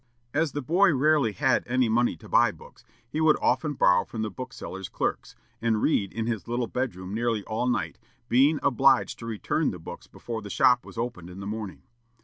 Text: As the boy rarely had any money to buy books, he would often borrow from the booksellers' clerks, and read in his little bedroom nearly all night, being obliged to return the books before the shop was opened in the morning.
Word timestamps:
As 0.33 0.53
the 0.53 0.63
boy 0.63 0.95
rarely 0.95 1.31
had 1.33 1.63
any 1.67 1.87
money 1.87 2.17
to 2.17 2.27
buy 2.27 2.49
books, 2.51 2.83
he 3.07 3.21
would 3.21 3.37
often 3.39 3.73
borrow 3.75 4.03
from 4.03 4.23
the 4.23 4.31
booksellers' 4.31 4.89
clerks, 4.89 5.35
and 5.61 5.79
read 5.79 6.11
in 6.11 6.25
his 6.25 6.47
little 6.47 6.65
bedroom 6.65 7.13
nearly 7.13 7.43
all 7.43 7.67
night, 7.67 7.99
being 8.27 8.59
obliged 8.63 9.19
to 9.19 9.27
return 9.27 9.69
the 9.69 9.77
books 9.77 10.07
before 10.07 10.41
the 10.41 10.49
shop 10.49 10.87
was 10.87 10.97
opened 10.97 11.29
in 11.29 11.39
the 11.39 11.45
morning. 11.45 11.83